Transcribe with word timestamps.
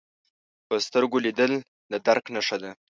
په 0.67 0.75
سترګو 0.85 1.17
لیدل 1.25 1.51
د 1.91 1.93
درک 2.05 2.25
نښه 2.35 2.57
ده 2.63 2.71